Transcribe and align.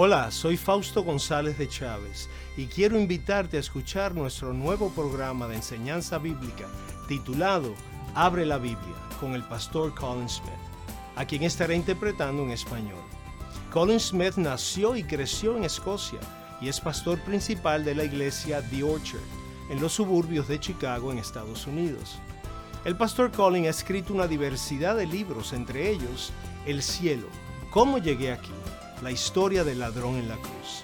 Hola, 0.00 0.30
soy 0.30 0.56
Fausto 0.56 1.02
González 1.02 1.58
de 1.58 1.68
Chávez 1.68 2.28
y 2.56 2.66
quiero 2.66 3.00
invitarte 3.00 3.56
a 3.56 3.60
escuchar 3.60 4.14
nuestro 4.14 4.52
nuevo 4.52 4.90
programa 4.90 5.48
de 5.48 5.56
enseñanza 5.56 6.18
bíblica 6.18 6.68
titulado 7.08 7.74
Abre 8.14 8.46
la 8.46 8.58
Biblia 8.58 8.94
con 9.18 9.34
el 9.34 9.42
pastor 9.42 9.92
Colin 9.96 10.28
Smith, 10.28 10.52
a 11.16 11.24
quien 11.24 11.42
estaré 11.42 11.74
interpretando 11.74 12.44
en 12.44 12.52
español. 12.52 13.02
Colin 13.72 13.98
Smith 13.98 14.36
nació 14.36 14.94
y 14.94 15.02
creció 15.02 15.56
en 15.56 15.64
Escocia 15.64 16.20
y 16.60 16.68
es 16.68 16.80
pastor 16.80 17.18
principal 17.24 17.84
de 17.84 17.96
la 17.96 18.04
iglesia 18.04 18.62
The 18.70 18.84
Orchard, 18.84 19.20
en 19.68 19.80
los 19.80 19.94
suburbios 19.94 20.46
de 20.46 20.60
Chicago, 20.60 21.10
en 21.10 21.18
Estados 21.18 21.66
Unidos. 21.66 22.20
El 22.84 22.96
pastor 22.96 23.32
Colin 23.32 23.66
ha 23.66 23.70
escrito 23.70 24.14
una 24.14 24.28
diversidad 24.28 24.94
de 24.94 25.06
libros, 25.06 25.52
entre 25.52 25.90
ellos 25.90 26.32
El 26.66 26.84
cielo, 26.84 27.26
¿Cómo 27.70 27.98
llegué 27.98 28.32
aquí? 28.32 28.50
La 29.00 29.12
historia 29.12 29.62
del 29.62 29.78
ladrón 29.78 30.16
en 30.16 30.28
la 30.28 30.36
cruz. 30.36 30.82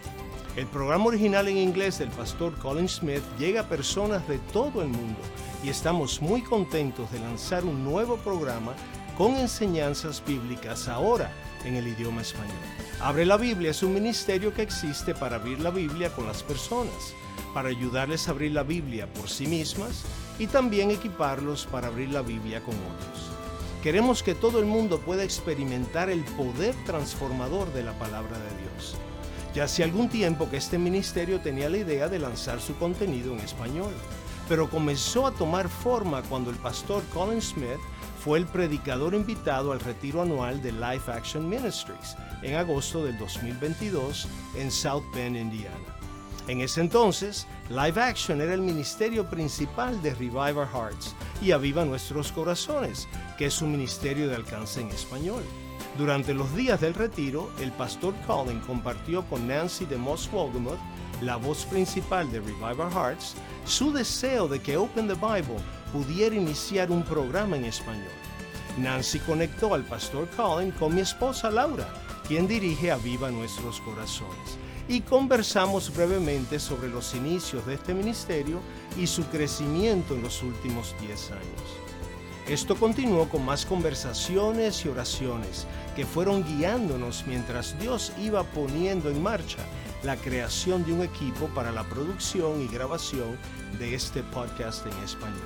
El 0.57 0.67
programa 0.69 1.07
original 1.07 1.49
en 1.49 1.57
inglés 1.57 1.99
del 1.99 2.11
pastor 2.11 2.57
Colin 2.59 2.89
Smith 2.89 3.25
llega 3.41 3.63
a 3.63 3.69
personas 3.69 4.27
de 4.29 4.39
todo 4.53 4.83
el 4.83 4.89
mundo 4.89 5.19
y 5.65 5.69
estamos 5.69 6.23
muy 6.23 6.41
contentos 6.41 7.11
de 7.11 7.19
lanzar 7.19 7.65
un 7.65 7.83
nuevo 7.83 8.17
programa 8.19 8.73
con 9.19 9.35
enseñanzas 9.35 10.23
bíblicas 10.25 10.87
ahora 10.87 11.33
en 11.65 11.75
el 11.75 11.89
idioma 11.89 12.23
español. 12.23 12.55
Abre 13.01 13.27
la 13.27 13.37
Biblia 13.37 13.73
es 13.73 13.83
un 13.83 13.95
ministerio 13.95 14.55
que 14.55 14.63
existe 14.63 15.13
para 15.13 15.37
abrir 15.37 15.59
la 15.59 15.71
Biblia 15.71 16.11
con 16.11 16.25
las 16.25 16.45
personas, 16.45 17.15
para 17.53 17.69
ayudarles 17.69 18.29
a 18.29 18.31
abrir 18.31 18.53
la 18.53 18.63
Biblia 18.63 19.13
por 19.13 19.29
sí 19.29 19.49
mismas 19.49 20.05
y 20.39 20.47
también 20.47 20.93
equiparlos 20.93 21.67
para 21.67 21.89
abrir 21.89 22.11
la 22.11 22.23
Biblia 22.23 22.61
con 22.63 22.75
otros. 22.75 23.34
Queremos 23.85 24.23
que 24.23 24.35
todo 24.35 24.61
el 24.61 24.65
mundo 24.65 24.99
pueda 24.99 25.25
experimentar 25.25 26.09
el 26.09 26.25
poder 26.25 26.75
transformador 26.87 27.71
de 27.75 27.83
la 27.83 27.93
palabra 27.99 28.39
de 28.39 28.63
Dios. 28.63 28.97
Ya 29.55 29.65
hace 29.65 29.85
algún 29.85 30.09
tiempo 30.09 30.49
que 30.49 30.57
este 30.57 30.79
ministerio 30.79 31.39
tenía 31.41 31.69
la 31.69 31.77
idea 31.77 32.09
de 32.09 32.19
lanzar 32.19 32.63
su 32.63 32.75
contenido 32.79 33.35
en 33.35 33.41
español, 33.41 33.93
pero 34.49 34.71
comenzó 34.71 35.27
a 35.27 35.33
tomar 35.33 35.69
forma 35.69 36.23
cuando 36.23 36.49
el 36.49 36.57
pastor 36.57 37.03
Colin 37.13 37.43
Smith 37.43 37.79
fue 38.25 38.39
el 38.39 38.47
predicador 38.47 39.13
invitado 39.13 39.71
al 39.71 39.81
retiro 39.81 40.23
anual 40.23 40.63
de 40.63 40.73
Life 40.73 41.13
Action 41.13 41.47
Ministries 41.47 42.17
en 42.41 42.55
agosto 42.55 43.05
del 43.05 43.19
2022 43.19 44.27
en 44.57 44.71
South 44.71 45.05
Bend, 45.15 45.37
Indiana. 45.37 45.77
En 46.49 46.63
ese 46.63 46.81
entonces, 46.81 47.47
Live 47.69 48.01
Action 48.01 48.41
era 48.41 48.55
el 48.55 48.63
ministerio 48.63 49.29
principal 49.29 50.01
de 50.01 50.15
Revive 50.15 50.55
Our 50.55 50.69
Hearts 50.73 51.15
y 51.41 51.53
Aviva 51.53 51.85
Nuestros 51.85 52.33
Corazones, 52.33 53.09
que 53.37 53.47
es 53.47 53.63
un 53.63 53.73
ministerio 53.73 54.29
de 54.29 54.37
alcance 54.37 54.81
en 54.81 54.89
español. 54.89 55.43
Durante 55.99 56.35
los 56.35 56.55
días 56.57 56.81
del 56.81 56.95
retiro, 56.95 57.51
el 57.61 57.71
pastor 57.73 58.15
Colin 58.27 58.61
compartió 58.61 59.25
con 59.27 59.47
Nancy 59.47 59.85
de 59.85 59.97
Moss 59.97 60.29
Wolgemuth, 60.33 60.79
la 61.21 61.37
voz 61.37 61.65
principal 61.67 62.31
de 62.33 62.41
Revive 62.41 62.83
Our 62.83 62.93
Hearts, 62.93 63.35
su 63.65 63.93
deseo 63.93 64.49
de 64.49 64.61
que 64.61 64.77
Open 64.77 65.07
the 65.07 65.15
Bible 65.15 65.63
pudiera 65.93 66.35
iniciar 66.35 66.91
un 66.91 67.03
programa 67.03 67.57
en 67.57 67.65
español. 67.65 68.11
Nancy 68.77 69.21
conectó 69.21 69.73
al 69.75 69.85
pastor 69.85 70.29
Colin 70.37 70.73
con 70.73 70.95
mi 70.95 71.01
esposa 71.01 71.51
Laura, 71.51 71.89
quien 72.27 72.49
dirige 72.49 72.91
Aviva 72.91 73.31
Nuestros 73.31 73.81
Corazones 73.81 74.59
y 74.89 75.01
conversamos 75.01 75.95
brevemente 75.95 76.59
sobre 76.59 76.89
los 76.89 77.15
inicios 77.15 77.65
de 77.67 77.75
este 77.75 77.95
ministerio 77.95 78.61
y 78.99 79.07
su 79.07 79.25
crecimiento 79.25 80.15
en 80.15 80.23
los 80.23 80.43
últimos 80.43 80.95
10 81.01 81.31
años. 81.33 81.85
Esto 82.47 82.77
continuó 82.77 83.29
con 83.29 83.45
más 83.45 83.65
conversaciones 83.65 84.85
y 84.85 84.89
oraciones 84.89 85.67
que 85.97 86.05
fueron 86.05 86.45
guiándonos 86.45 87.25
mientras 87.27 87.79
Dios 87.79 88.13
iba 88.19 88.43
poniendo 88.43 89.09
en 89.09 89.23
marcha 89.23 89.65
la 90.03 90.17
creación 90.17 90.85
de 90.85 90.93
un 90.93 91.03
equipo 91.03 91.47
para 91.55 91.73
la 91.73 91.85
producción 91.85 92.61
y 92.61 92.69
grabación 92.69 93.39
de 93.79 93.95
este 93.95 94.23
podcast 94.23 94.87
en 94.87 94.99
español. 95.03 95.41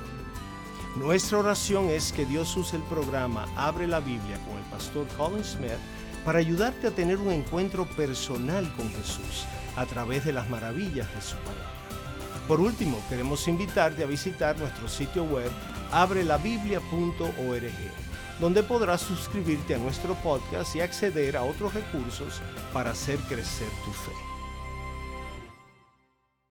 Nuestra 0.97 1.37
oración 1.37 1.89
es 1.89 2.11
que 2.11 2.25
Dios 2.25 2.57
use 2.57 2.75
el 2.75 2.83
programa 2.83 3.47
Abre 3.55 3.87
la 3.87 4.01
Biblia 4.01 4.37
con 4.45 4.57
el 4.57 4.65
pastor 4.65 5.07
Colin 5.17 5.43
Smith 5.43 5.79
para 6.25 6.39
ayudarte 6.39 6.87
a 6.87 6.91
tener 6.91 7.17
un 7.17 7.31
encuentro 7.31 7.85
personal 7.85 8.71
con 8.75 8.89
Jesús 8.89 9.45
a 9.75 9.85
través 9.85 10.25
de 10.25 10.33
las 10.33 10.49
maravillas 10.49 11.07
de 11.15 11.21
su 11.21 11.35
palabra. 11.37 11.79
Por 12.47 12.59
último, 12.59 12.99
queremos 13.09 13.47
invitarte 13.47 14.03
a 14.03 14.07
visitar 14.07 14.57
nuestro 14.57 14.87
sitio 14.87 15.23
web 15.23 15.51
abrelabiblia.org, 15.91 17.71
donde 18.39 18.63
podrás 18.63 19.01
suscribirte 19.01 19.75
a 19.75 19.77
nuestro 19.77 20.15
podcast 20.15 20.75
y 20.75 20.81
acceder 20.81 21.37
a 21.37 21.43
otros 21.43 21.73
recursos 21.73 22.41
para 22.73 22.91
hacer 22.91 23.19
crecer 23.19 23.69
tu 23.85 23.91
fe. 23.91 24.38